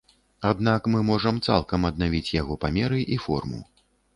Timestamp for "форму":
3.29-3.61